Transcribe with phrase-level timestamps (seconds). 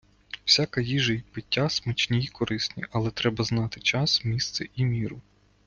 [0.45, 5.21] Всяка їжа і пиття смачні й корисні, але треба знати час, місце і міру.